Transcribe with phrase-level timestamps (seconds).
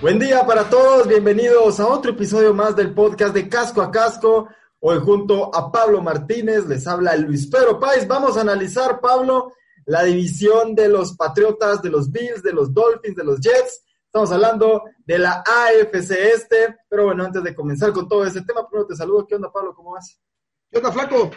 [0.00, 4.48] Buen día para todos, bienvenidos a otro episodio más del podcast de Casco a Casco.
[4.78, 8.08] Hoy junto a Pablo Martínez les habla Luis Pedro Páez.
[8.08, 9.52] Vamos a analizar, Pablo,
[9.84, 13.82] la división de los Patriotas, de los Bills, de los Dolphins, de los Jets.
[14.06, 16.78] Estamos hablando de la AFC Este.
[16.88, 19.26] Pero bueno, antes de comenzar con todo ese tema, primero te saludo.
[19.26, 19.74] ¿Qué onda, Pablo?
[19.74, 20.18] ¿Cómo vas?
[20.70, 21.30] ¿Qué onda, Flaco?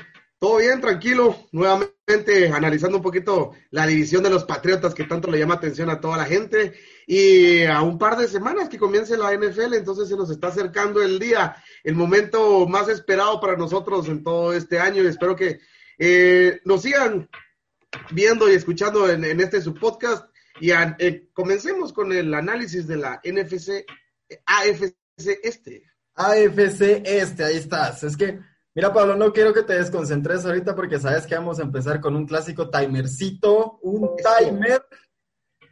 [0.43, 1.47] Todo bien, tranquilo.
[1.53, 6.01] Nuevamente analizando un poquito la división de los Patriotas que tanto le llama atención a
[6.01, 6.73] toda la gente.
[7.07, 11.01] Y a un par de semanas que comience la NFL, entonces se nos está acercando
[11.01, 15.01] el día, el momento más esperado para nosotros en todo este año.
[15.01, 15.61] Y espero que
[15.98, 17.29] eh, nos sigan
[18.12, 20.27] viendo y escuchando en, este su podcast.
[20.59, 23.85] Y eh, comencemos con el análisis de la NFC,
[24.45, 25.84] AFC Este.
[26.15, 28.03] AFC Este, ahí estás.
[28.03, 28.41] Es que
[28.76, 32.16] Mira, Pablo, no quiero que te desconcentres ahorita porque sabes que vamos a empezar con
[32.16, 34.84] un clásico timercito, un timer.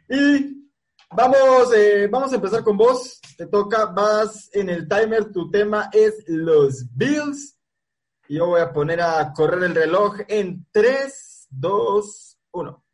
[0.08, 0.70] Y
[1.10, 3.20] vamos, eh, vamos a empezar con vos.
[3.36, 7.58] Te toca, vas en el timer, tu tema es los Bills.
[8.28, 12.84] Yo voy a poner a correr el reloj en 3, 2, 1.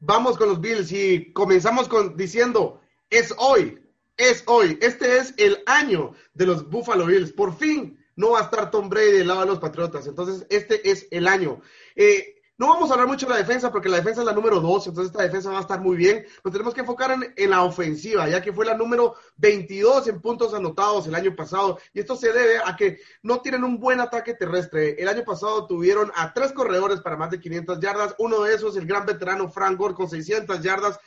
[0.00, 3.82] Vamos con los Bills y comenzamos con diciendo, es hoy,
[4.18, 7.32] es hoy, este es el año de los Buffalo Bills.
[7.32, 10.06] Por fin no va a estar Tom Brady del lado de los Patriotas.
[10.08, 11.60] Entonces, este es el año.
[11.94, 14.58] Eh, no vamos a hablar mucho de la defensa porque la defensa es la número
[14.58, 16.26] dos, entonces esta defensa va a estar muy bien.
[16.42, 20.52] Pero tenemos que enfocar en, la ofensiva, ya que fue la número 22 en puntos
[20.52, 21.78] anotados el año pasado.
[21.94, 25.00] Y esto se debe a que no tienen un buen ataque terrestre.
[25.00, 28.16] El año pasado tuvieron a tres corredores para más de 500 yardas.
[28.18, 30.98] Uno de esos, el gran veterano Frank Gore, con 600 yardas.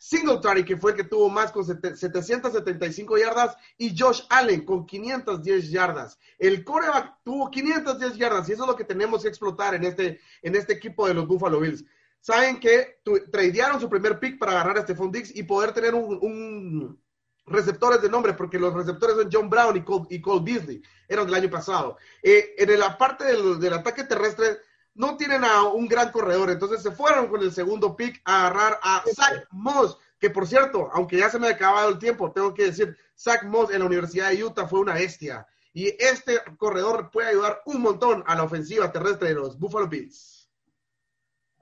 [0.00, 5.70] Singletary, que fue el que tuvo más con 775 yardas, y Josh Allen con 510
[5.70, 6.18] yardas.
[6.38, 10.18] El coreback tuvo 510 yardas, y eso es lo que tenemos que explotar en este,
[10.40, 11.84] en este equipo de los Buffalo Bills.
[12.18, 16.98] Saben que tradearon su primer pick para agarrar a Stephon Diggs y poder tener un,
[17.44, 21.26] receptores de nombre, porque los receptores son John Brown y Cole, y Cole Beasley, eran
[21.26, 21.98] del año pasado.
[22.22, 24.60] Eh, en la parte del, del ataque terrestre,
[24.94, 28.78] no tienen a un gran corredor, entonces se fueron con el segundo pick a agarrar
[28.82, 32.52] a Zach Moss, que por cierto, aunque ya se me ha acabado el tiempo, tengo
[32.52, 35.46] que decir, Zach Moss en la Universidad de Utah fue una bestia.
[35.72, 40.40] Y este corredor puede ayudar un montón a la ofensiva terrestre de los Buffalo Bills.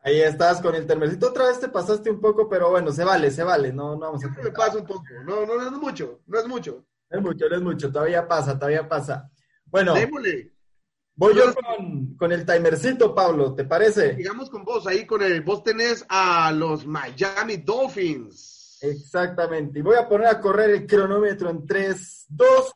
[0.02, 1.28] Ahí estás con el termercito.
[1.28, 3.72] Otra vez te pasaste un poco, pero bueno, se vale, se vale.
[3.72, 4.28] No, no vamos a.
[4.28, 5.04] Me pasa un poco.
[5.26, 6.20] No, no, es mucho.
[6.26, 6.86] No es mucho.
[7.10, 7.92] No es mucho, no es mucho.
[7.92, 9.30] Todavía pasa, todavía pasa.
[9.66, 9.94] Bueno.
[9.94, 10.52] Démosle.
[11.18, 11.52] Voy yo
[12.16, 14.14] con, el timercito, Pablo, ¿te parece?
[14.14, 18.78] Digamos con vos, ahí con el, vos tenés a los Miami Dolphins.
[18.82, 22.74] Exactamente, y voy a poner a correr el cronómetro en 3, 2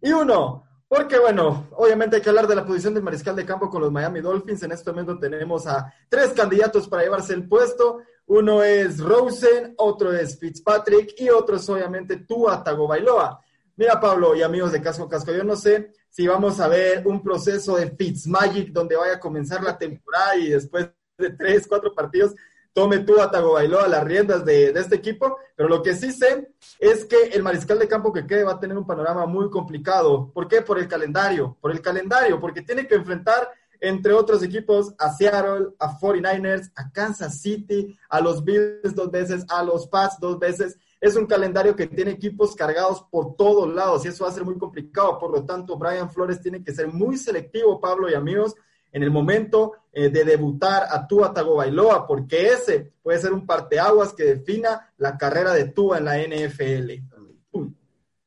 [0.00, 0.64] y 1.
[0.88, 3.92] Porque bueno, obviamente hay que hablar de la posición del mariscal de campo con los
[3.92, 4.64] Miami Dolphins.
[4.64, 8.00] En este momento tenemos a tres candidatos para llevarse el puesto.
[8.26, 13.40] Uno es Rosen, otro es Fitzpatrick y otro es obviamente Tua Tagovailoa.
[13.82, 17.20] Mira, Pablo y amigos de Casco Casco, yo no sé si vamos a ver un
[17.20, 20.88] proceso de Fitzmagic donde vaya a comenzar la temporada y después
[21.18, 22.32] de tres, cuatro partidos
[22.72, 27.04] tome tú a Tagovailoa las riendas de, este equipo, pero lo que sí sé es
[27.06, 30.30] que el mariscal de campo que quede va a tener un panorama muy complicado.
[30.32, 30.62] ¿Por qué?
[30.62, 33.50] Por el calendario, por el calendario, porque tiene que enfrentar
[33.80, 39.44] entre otros equipos a Seattle, a 49ers, a Kansas City, a los Bills dos veces,
[39.48, 44.04] a los Pats dos veces es un calendario que tiene equipos cargados por todos lados
[44.04, 45.18] y eso va a ser muy complicado.
[45.18, 48.54] Por lo tanto, Brian Flores tiene que ser muy selectivo, Pablo y amigos,
[48.92, 54.12] en el momento eh, de debutar a Tua Tagovailoa, porque ese puede ser un parteaguas
[54.12, 56.92] que defina la carrera de Tua en la NFL.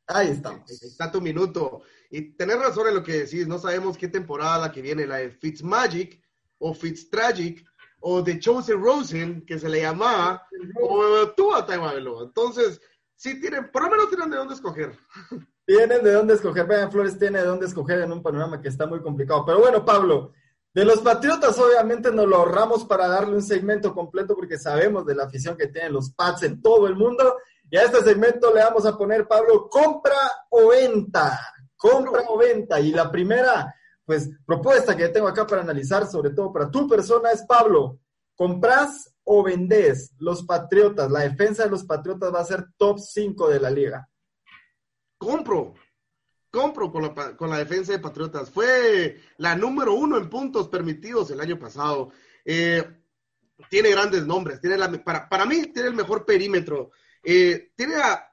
[0.07, 0.69] Ahí estamos.
[0.69, 1.81] Está tu minuto.
[2.09, 5.17] Y tener razón en lo que decís, no sabemos qué temporada la que viene, la
[5.17, 6.21] de Fitzmagic
[6.57, 7.65] o Fitztragic,
[8.07, 10.47] o de Chosen Rosen, que se le llamaba,
[10.79, 11.65] o tú a
[12.21, 12.79] Entonces,
[13.15, 14.95] sí tienen, por lo menos tienen de dónde escoger.
[15.65, 16.67] Tienen de dónde escoger.
[16.67, 19.43] Brian Flores tiene de dónde escoger en un panorama que está muy complicado.
[19.43, 20.33] Pero bueno, Pablo,
[20.71, 25.15] de los Patriotas obviamente nos lo ahorramos para darle un segmento completo porque sabemos de
[25.15, 27.37] la afición que tienen los Pats en todo el mundo.
[27.71, 30.19] Y a este segmento le vamos a poner, Pablo, compra
[30.51, 31.39] o venta.
[31.75, 32.79] Compra o venta.
[32.79, 33.73] Y la primera
[34.05, 37.99] pues propuesta que tengo acá para analizar, sobre todo para tu persona, es Pablo,
[38.35, 41.09] ¿compras o vendés los Patriotas?
[41.09, 44.07] La defensa de los Patriotas va a ser top 5 de la liga.
[45.17, 45.73] Compro,
[46.51, 48.49] compro con la, con la defensa de Patriotas.
[48.51, 52.11] Fue la número uno en puntos permitidos el año pasado.
[52.43, 52.83] Eh,
[53.69, 54.61] tiene grandes nombres.
[54.61, 56.91] Tiene la, para, para mí, tiene el mejor perímetro.
[57.23, 58.31] Eh, tiene a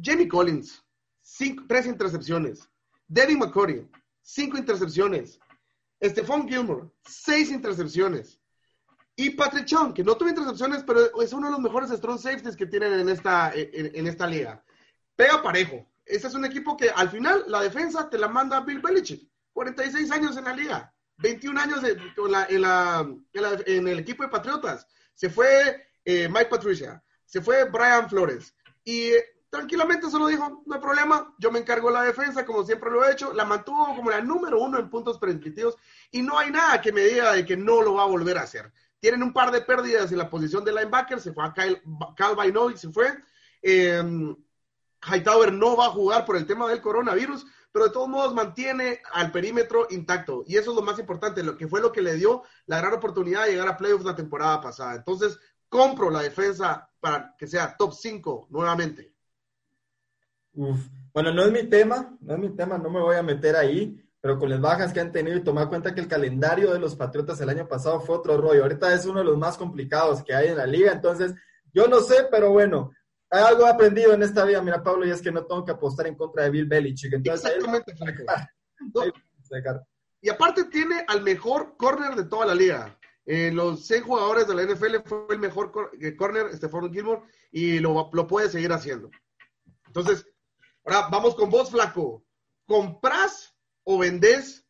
[0.00, 0.84] Jamie Collins,
[1.66, 2.68] tres intercepciones.
[3.08, 3.88] Devin McCurdy,
[4.26, 5.38] cinco intercepciones.
[6.02, 8.38] Stephon Gilmore, seis intercepciones.
[9.14, 12.56] Y Patrick Chung, que no tuvo intercepciones, pero es uno de los mejores strong safeties
[12.56, 14.62] que tienen en esta, en, esta liga.
[15.14, 15.88] pega parejo.
[16.04, 19.26] Ese es un equipo que al final la defensa te la manda Bill Belichick.
[19.54, 21.80] 46 años en la liga, 21 años
[23.66, 24.86] en, el equipo de Patriotas.
[25.14, 28.54] Se fue eh, Mike Patricia, se fue Brian Flores.
[28.84, 29.12] Y
[29.50, 33.04] tranquilamente solo dijo, no hay problema, yo me encargo de la defensa como siempre lo
[33.04, 33.32] he hecho.
[33.32, 35.76] La mantuvo como la número uno en puntos prescriptivos
[36.10, 38.42] y no hay nada que me diga de que no lo va a volver a
[38.42, 38.72] hacer.
[39.00, 41.82] Tienen un par de pérdidas en la posición de linebacker, se fue a Kyle,
[42.16, 43.06] Kyle se fue.
[43.62, 44.02] Eh,
[45.06, 49.00] Hightower no va a jugar por el tema del coronavirus, pero de todos modos mantiene
[49.12, 50.44] al perímetro intacto.
[50.46, 52.94] Y eso es lo más importante, lo que fue lo que le dio la gran
[52.94, 54.94] oportunidad de llegar a playoffs la temporada pasada.
[54.96, 55.38] Entonces,
[55.68, 59.15] compro la defensa para que sea top 5 nuevamente.
[61.12, 63.96] Bueno, no es mi tema, no es mi tema, no me voy a meter ahí,
[64.20, 66.96] pero con las bajas que han tenido y tomar cuenta que el calendario de los
[66.96, 68.62] Patriotas el año pasado fue otro rollo.
[68.62, 71.34] Ahorita es uno de los más complicados que hay en la liga, entonces
[71.72, 72.90] yo no sé, pero bueno,
[73.30, 76.06] algo he aprendido en esta vida, mira Pablo, y es que no tengo que apostar
[76.06, 77.12] en contra de Bill Belichick.
[77.14, 77.92] Exactamente.
[80.20, 82.98] Y aparte tiene al mejor corner de toda la liga.
[83.24, 87.78] Eh, los seis jugadores de la NFL fue el mejor eh, corner, Stephon Gilmore, y
[87.80, 89.10] lo, lo puede seguir haciendo.
[89.86, 90.26] Entonces,
[90.86, 92.24] ahora vamos con vos, Flaco.
[92.66, 93.54] ¿Comprás
[93.84, 94.64] o vendés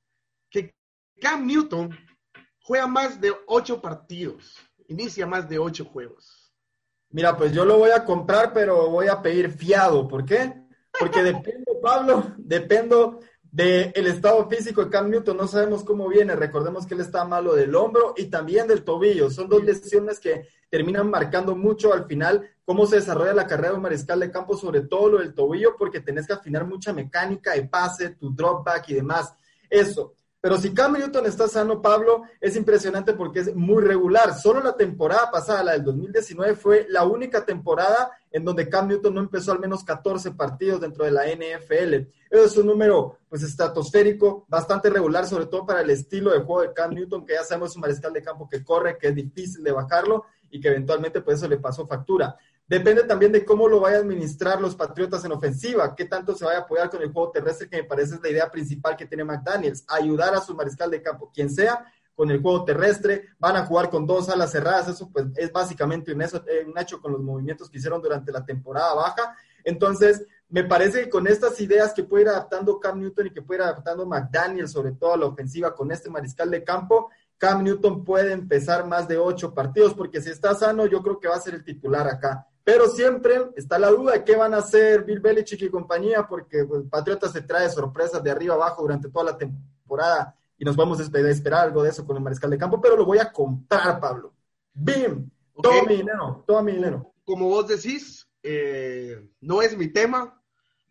[0.50, 0.74] que
[1.20, 1.96] Cam Newton
[2.60, 4.56] juega más de ocho partidos?
[4.88, 6.52] Inicia más de ocho juegos.
[7.10, 10.08] Mira, pues yo lo voy a comprar, pero voy a pedir fiado.
[10.08, 10.54] ¿Por qué?
[10.98, 13.20] Porque dependo, Pablo, dependo
[13.56, 15.34] del estado físico de Cam Newton.
[15.34, 16.36] No sabemos cómo viene.
[16.36, 19.30] Recordemos que él está malo del hombro y también del tobillo.
[19.30, 23.76] Son dos lesiones que terminan marcando mucho al final cómo se desarrolla la carrera de
[23.76, 27.54] un mariscal de campo, sobre todo lo del tobillo, porque tenés que afinar mucha mecánica
[27.54, 29.32] de pase, tu drop back y demás.
[29.70, 30.12] Eso.
[30.46, 34.32] Pero si Cam Newton está sano, Pablo, es impresionante porque es muy regular.
[34.32, 39.12] Solo la temporada pasada, la del 2019, fue la única temporada en donde Cam Newton
[39.12, 41.94] no empezó al menos 14 partidos dentro de la NFL.
[42.30, 46.62] Eso es un número pues estratosférico, bastante regular, sobre todo para el estilo de juego
[46.62, 49.16] de Cam Newton, que ya sabemos es un mariscal de campo que corre, que es
[49.16, 52.36] difícil de bajarlo y que eventualmente pues eso le pasó factura.
[52.68, 56.44] Depende también de cómo lo vaya a administrar los Patriotas en ofensiva, qué tanto se
[56.44, 59.06] vaya a apoyar con el juego terrestre, que me parece es la idea principal que
[59.06, 61.86] tiene McDaniels, ayudar a su mariscal de campo, quien sea,
[62.16, 66.12] con el juego terrestre, van a jugar con dos alas cerradas, eso pues es básicamente
[66.12, 69.36] un, eso, eh, hecho con los movimientos que hicieron durante la temporada baja.
[69.62, 73.42] Entonces, me parece que con estas ideas que puede ir adaptando Cam Newton y que
[73.42, 77.62] puede ir adaptando McDaniel, sobre todo a la ofensiva, con este mariscal de campo, Cam
[77.62, 81.36] Newton puede empezar más de ocho partidos, porque si está sano, yo creo que va
[81.36, 82.48] a ser el titular acá.
[82.66, 86.64] Pero siempre está la duda de qué van a hacer Bill Belichick y compañía, porque
[86.64, 90.98] pues, Patriota se trae sorpresas de arriba abajo durante toda la temporada y nos vamos
[90.98, 94.00] a esperar algo de eso con el mariscal de campo, pero lo voy a comprar,
[94.00, 94.32] Pablo.
[94.74, 95.30] ¡Bim!
[95.62, 97.14] Todo mi dinero, todo mi dinero.
[97.24, 100.35] Como vos decís, eh, no es mi tema,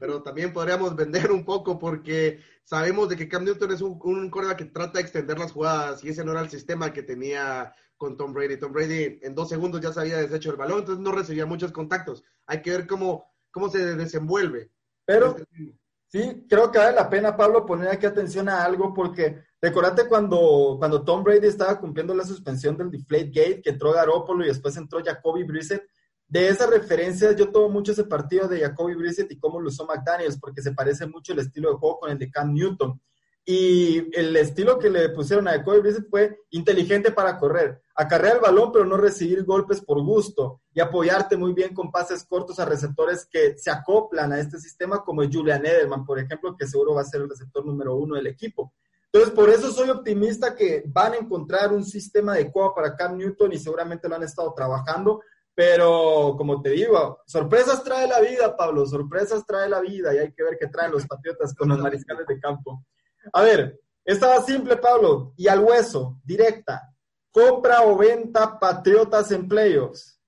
[0.05, 4.31] pero también podríamos vender un poco porque sabemos de que Cam Newton es un, un
[4.55, 8.15] que trata de extender las jugadas y ese no era el sistema que tenía con
[8.15, 8.57] Tom Brady.
[8.57, 11.71] Tom Brady en dos segundos ya se había deshecho el balón, entonces no recibía muchos
[11.71, 12.23] contactos.
[12.45, 14.69] Hay que ver cómo, cómo se desenvuelve.
[15.05, 15.75] Pero este
[16.07, 20.75] sí, creo que vale la pena, Pablo, poner aquí atención a algo porque recordate cuando,
[20.77, 24.77] cuando Tom Brady estaba cumpliendo la suspensión del Deflate Gate, que entró Garoppolo y después
[24.77, 25.89] entró Jacoby Brissett.
[26.27, 29.85] De esas referencias, yo tomo mucho ese partido de Jacoby Brissett y cómo lo usó
[29.85, 32.99] McDaniels, porque se parece mucho el estilo de juego con el de Cam Newton.
[33.47, 38.41] Y el estilo que le pusieron a Jacoby Brissett fue inteligente para correr, acarrear el
[38.41, 42.65] balón pero no recibir golpes por gusto y apoyarte muy bien con pases cortos a
[42.65, 47.01] receptores que se acoplan a este sistema como Julian Edelman, por ejemplo, que seguro va
[47.01, 48.73] a ser el receptor número uno del equipo.
[49.13, 53.53] Entonces, por eso soy optimista que van a encontrar un sistema adecuado para Cam Newton
[53.53, 55.21] y seguramente lo han estado trabajando,
[55.55, 60.33] pero como te digo, sorpresas trae la vida, Pablo, sorpresas trae la vida y hay
[60.33, 62.85] que ver qué traen los Patriotas con los mariscales de campo.
[63.31, 66.93] A ver, estaba simple, Pablo, y al hueso, directa.
[67.31, 70.21] ¿Compra o venta Patriotas en playoffs?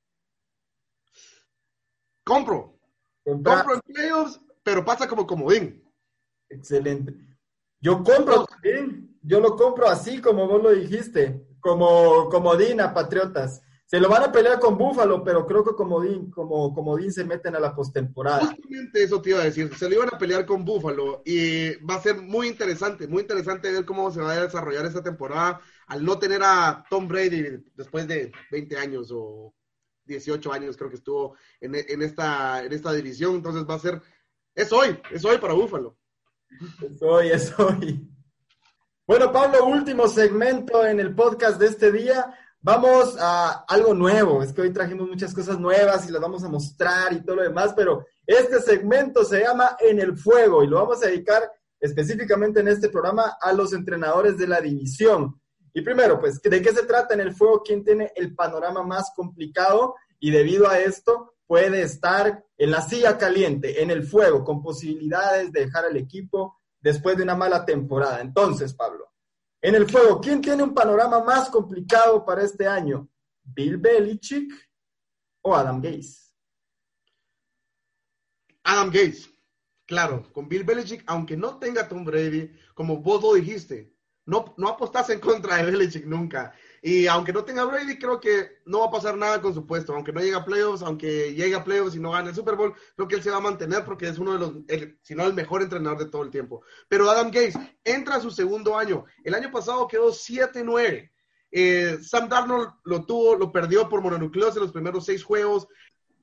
[2.23, 2.79] Compro.
[3.23, 5.83] Compro en playoffs, pero pasa como comodín.
[6.49, 7.13] Excelente.
[7.79, 9.19] Yo compro también.
[9.21, 13.61] Yo lo compro así como vos lo dijiste, como comodín a Patriotas.
[13.87, 17.23] Se lo van a pelear con Búfalo, pero creo que como Dean, como, como se
[17.23, 18.47] meten a la postemporada.
[18.47, 19.73] Justamente eso te iba a decir.
[19.77, 23.71] Se lo iban a pelear con Búfalo y va a ser muy interesante, muy interesante
[23.71, 28.05] ver cómo se va a desarrollar esta temporada al no tener a Tom Brady después
[28.09, 29.53] de 20 años o
[30.03, 33.35] 18 años creo que estuvo en, en, esta, en esta división.
[33.35, 34.01] Entonces va a ser,
[34.53, 35.97] es hoy, es hoy para Búfalo.
[36.81, 38.05] Es hoy, es hoy.
[39.07, 44.43] Bueno, Pablo, último segmento en el podcast de este día vamos a algo nuevo.
[44.43, 47.43] Es que hoy trajimos muchas cosas nuevas y las vamos a mostrar y todo lo
[47.43, 52.59] demás, pero este segmento se llama En el Fuego y lo vamos a dedicar específicamente
[52.59, 55.39] en este programa a los entrenadores de la división.
[55.73, 57.63] Y primero, pues, ¿de qué se trata en el fuego?
[57.63, 59.95] ¿Quién tiene el panorama más complicado?
[60.19, 65.53] Y debido a esto, puede estar en la silla caliente, en el fuego, con posibilidades
[65.53, 68.19] de dejar al equipo después de una mala temporada.
[68.19, 69.07] Entonces, Pablo,
[69.61, 73.09] en el fuego, ¿quién tiene un panorama más complicado para este año?
[73.43, 74.51] ¿Bill Belichick
[75.41, 76.27] o Adam Gaze?
[78.63, 79.29] Adam Gaze,
[79.85, 83.93] claro, con Bill Belichick, aunque no tenga Tom Brady, como vos lo dijiste,
[84.25, 86.53] no, no apostás en contra de Belichick nunca.
[86.81, 89.93] Y aunque no tenga Brady, creo que no va a pasar nada con su puesto.
[89.93, 92.73] Aunque no llegue a playoffs, aunque llegue a playoffs y no gane el Super Bowl,
[92.95, 94.53] creo que él se va a mantener porque es uno de los,
[95.01, 96.63] si no el mejor entrenador de todo el tiempo.
[96.87, 99.05] Pero Adam Gates entra a su segundo año.
[99.23, 101.11] El año pasado quedó 7-9.
[101.51, 105.67] Eh, Sam Darnold lo tuvo, lo perdió por mononucleosis en los primeros seis juegos.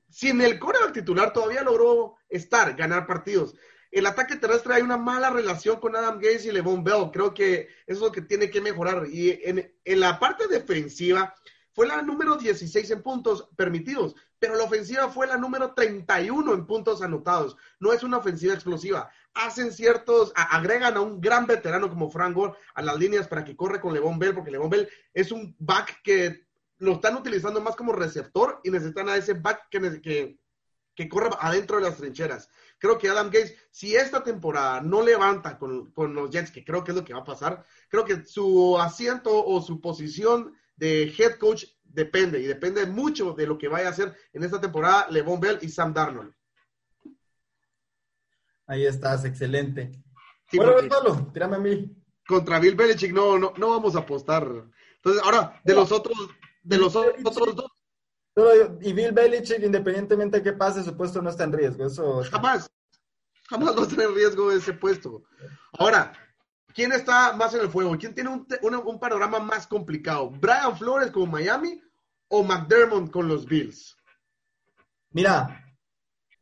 [0.09, 3.55] Sin el core titular todavía logró estar, ganar partidos
[3.95, 7.11] el ataque terrestre hay una mala relación con Adam Gates y Levon Bell.
[7.13, 9.07] Creo que eso es lo que tiene que mejorar.
[9.07, 11.33] Y en, la parte defensiva
[11.71, 16.65] fue la número 16 en puntos permitidos, pero la ofensiva fue la número 31 en
[16.67, 17.55] puntos anotados.
[17.79, 19.09] No es una ofensiva explosiva.
[19.33, 23.55] Hacen ciertos, agregan a un gran veterano como Frank Gore a las líneas para que
[23.55, 26.45] corre con Levon Bell, porque Levon Bell es un back que
[26.79, 30.37] lo están utilizando más como receptor y necesitan a ese back que, que,
[30.95, 32.49] que corra adentro de las trincheras.
[32.77, 36.91] Creo que Adam Gates, si esta temporada no levanta con, los Jets, que creo que
[36.91, 41.37] es lo que va a pasar, creo que su asiento o su posición de head
[41.37, 45.39] coach depende y depende mucho de lo que vaya a hacer en esta temporada Levon
[45.39, 46.33] Bell y Sam Darnold.
[48.67, 49.91] Ahí estás, excelente.
[50.53, 51.95] bueno, tírame a mí.
[52.27, 54.43] Contra Bill Belichick no, no, no vamos a apostar.
[54.95, 56.17] Entonces, ahora, de los otros,
[56.63, 57.71] de los otros dos,
[58.81, 61.85] y Bill Belichick, independientemente de qué pase, su puesto no está en riesgo.
[61.85, 62.69] Eso jamás,
[63.49, 65.23] jamás va a estar en riesgo ese puesto.
[65.79, 66.11] Ahora,
[66.73, 67.97] ¿quién está más en el fuego?
[67.97, 70.29] ¿Quién tiene un, un, panorama más complicado?
[70.29, 71.81] ¿Brian Flores con Miami
[72.27, 73.95] o McDermott con los Bills?
[75.11, 75.64] Mira,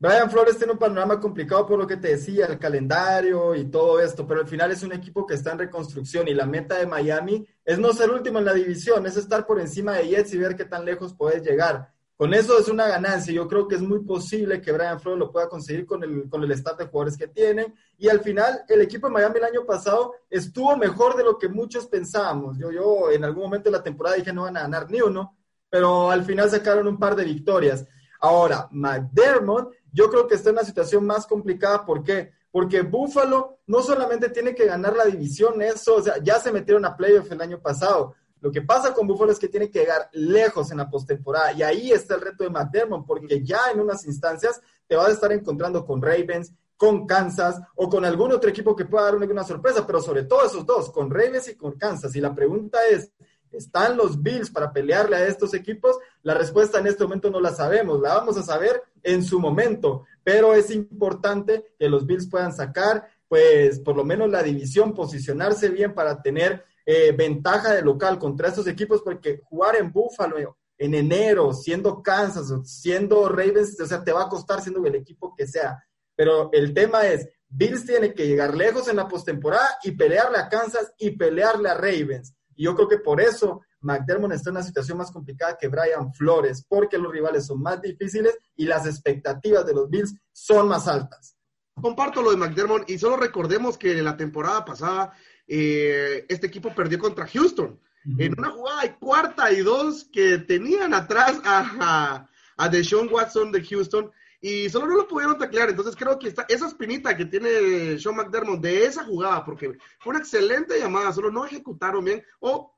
[0.04, 4.02] Brian Flores tiene un panorama complicado por lo que te decía, el calendario y todo
[4.02, 6.86] esto, pero al final es un equipo que está en reconstrucción y la meta de
[6.86, 10.40] Miami es no ser último en la división, es estar por encima de Jets y
[10.40, 11.90] ver qué tan lejos puedes llegar.
[12.18, 13.34] Con eso es una ganancia.
[13.34, 16.44] Yo creo que es muy posible que Brian Flores lo pueda conseguir con el, con
[16.44, 17.74] el stat de jugadores que tienen.
[17.98, 21.48] Y al final, el equipo de Miami el año pasado estuvo mejor de lo que
[21.48, 22.58] muchos pensábamos.
[22.60, 25.38] Yo, yo en algún momento de la temporada dije no van a ganar ni uno,
[25.70, 27.86] pero al final sacaron un par de victorias.
[28.24, 31.86] Ahora, McDermott, yo creo que está en una situación más complicada.
[31.86, 32.32] ¿Por qué?
[32.52, 36.86] Porque Buffalo no solamente tiene que ganar la división, eso, o sea, ya se metieron
[36.86, 38.16] a playoff el año pasado.
[38.40, 41.64] Lo que pasa con Buffalo es que tiene que llegar lejos en la postemporada y
[41.64, 45.34] ahí está el reto de McDermott, porque ya en unas instancias te vas a estar
[45.34, 49.86] encontrando con Ravens, con Kansas o con algún otro equipo que pueda dar una sorpresa,
[49.86, 52.16] pero sobre todo esos dos, con Ravens y con Kansas.
[52.16, 53.12] Y la pregunta es,
[53.54, 55.98] ¿Están los Bills para pelearle a estos equipos?
[56.22, 60.06] La respuesta en este momento no la sabemos, la vamos a saber en su momento,
[60.24, 65.70] pero es importante que los Bills puedan sacar, pues, por lo menos la división, posicionarse
[65.70, 70.96] bien para tener eh, ventaja de local contra estos equipos, porque jugar en Buffalo en
[70.96, 75.48] enero, siendo Kansas, siendo Ravens, o sea, te va a costar siendo el equipo que
[75.48, 75.82] sea.
[76.16, 80.50] Pero el tema es, Bills tiene que llegar lejos en la postemporada y pelearle a
[80.50, 82.34] Kansas y pelearle a Ravens.
[82.56, 86.14] Y yo creo que por eso McDermott está en una situación más complicada que Brian
[86.14, 90.88] Flores, porque los rivales son más difíciles y las expectativas de los Bills son más
[90.88, 91.36] altas.
[91.82, 95.14] Comparto lo de McDermott y solo recordemos que en la temporada pasada
[95.48, 97.80] eh, este equipo perdió contra Houston
[98.18, 103.64] en una jugada de cuarta y dos que tenían atrás a, a, Deshaun Watson de
[103.64, 104.12] Houston
[104.46, 105.70] y solo no lo pudieron taclear.
[105.70, 110.12] Entonces creo que está, esa espinita que tiene Sean McDermott de esa jugada, porque fue
[110.12, 112.22] una excelente llamada, solo no ejecutaron bien.
[112.42, 112.78] O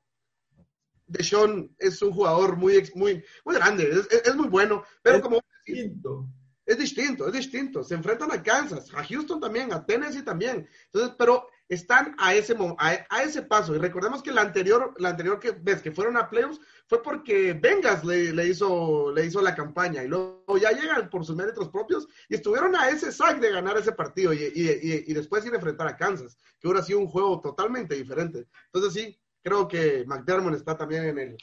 [1.08, 3.90] Deshaun es un jugador muy, muy, muy grande,
[4.24, 5.40] es, muy bueno, pero como...
[5.66, 6.28] Distinto.
[6.64, 7.82] Es distinto, es distinto.
[7.82, 10.68] Se enfrentan a Kansas, a Houston también, a Tennessee también.
[10.86, 13.74] Entonces, pero están a ese, a, ese paso.
[13.74, 17.54] Y recordemos que la anterior, la anterior que ves que fueron a playoffs fue porque
[17.54, 22.06] Vengas le, hizo, le hizo la campaña y luego ya llegan por sus méritos propios
[22.28, 25.88] y estuvieron a ese sac de ganar ese partido y, y, después ir a enfrentar
[25.88, 28.46] a Kansas, que hubiera sido un juego totalmente diferente.
[28.72, 31.36] Entonces sí, creo que McDermott está también en el,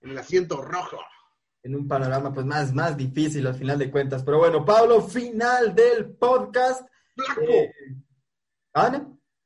[0.00, 0.98] en el asiento rojo.
[1.64, 4.22] En un panorama pues más, más difícil al final de cuentas.
[4.24, 6.88] Pero bueno, Pablo, final del podcast.
[7.14, 7.42] Blanco.
[7.42, 7.72] Eh,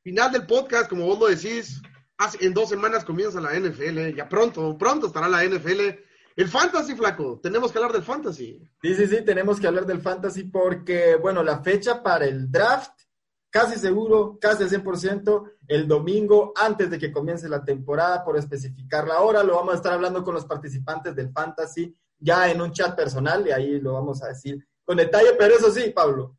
[0.06, 1.82] Final del podcast, como vos lo decís,
[2.38, 5.80] en dos semanas comienza la NFL, ya pronto, pronto estará la NFL.
[6.36, 8.62] El fantasy, flaco, tenemos que hablar del fantasy.
[8.80, 12.92] Sí, sí, sí, tenemos que hablar del fantasy porque, bueno, la fecha para el draft,
[13.50, 19.08] casi seguro, casi al 100%, el domingo antes de que comience la temporada, por especificar
[19.08, 22.70] la hora, lo vamos a estar hablando con los participantes del fantasy ya en un
[22.70, 26.35] chat personal y ahí lo vamos a decir con detalle, pero eso sí, Pablo,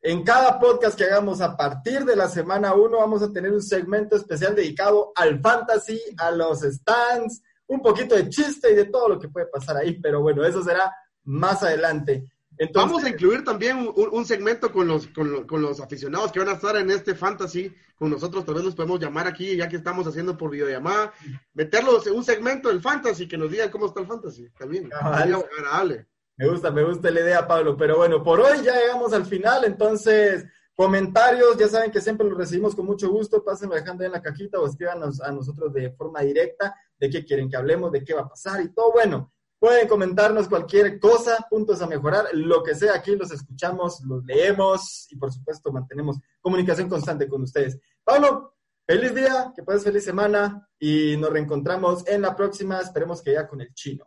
[0.00, 3.62] en cada podcast que hagamos a partir de la semana 1 vamos a tener un
[3.62, 9.08] segmento especial dedicado al fantasy, a los stands, un poquito de chiste y de todo
[9.08, 12.32] lo que puede pasar ahí, pero bueno, eso será más adelante.
[12.56, 16.54] Entonces, Vamos a incluir también un, segmento con los, con, los aficionados que van a
[16.54, 18.44] estar en este fantasy con nosotros.
[18.44, 21.12] Tal vez los podemos llamar aquí, ya que estamos haciendo por videollamada.
[21.54, 24.48] Meterlos en un segmento del fantasy, que nos digan cómo está el fantasy.
[24.58, 24.90] También.
[24.92, 26.08] agradable.
[26.38, 27.76] Me gusta, me gusta la idea, Pablo.
[27.76, 29.64] Pero bueno, por hoy ya llegamos al final.
[29.64, 33.42] Entonces, comentarios, ya saben que siempre los recibimos con mucho gusto.
[33.42, 37.50] Pásenlo dejando en la cajita o escríbanos a nosotros de forma directa de qué quieren
[37.50, 38.92] que hablemos, de qué va a pasar y todo.
[38.92, 42.94] Bueno, pueden comentarnos cualquier cosa, puntos a mejorar, lo que sea.
[42.94, 47.80] Aquí los escuchamos, los leemos y por supuesto mantenemos comunicación constante con ustedes.
[48.04, 48.54] Pablo,
[48.86, 52.78] feliz día, que pases feliz semana y nos reencontramos en la próxima.
[52.78, 54.06] Esperemos que ya con el chino.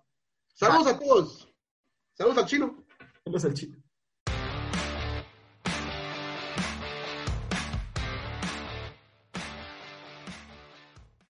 [0.54, 1.51] Saludos a todos.
[2.14, 2.86] Saludos al chino.
[3.24, 3.81] Saludos al chino.